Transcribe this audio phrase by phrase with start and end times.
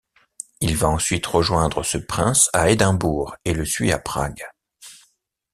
[0.61, 4.41] Il va ensuite rejoindre ce prince à Édimbourg et le suit à Prague.